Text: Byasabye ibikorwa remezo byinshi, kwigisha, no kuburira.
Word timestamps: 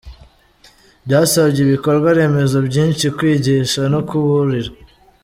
Byasabye 1.05 1.59
ibikorwa 1.65 2.07
remezo 2.19 2.57
byinshi, 2.67 3.05
kwigisha, 3.17 3.81
no 3.93 3.99
kuburira. 4.09 4.71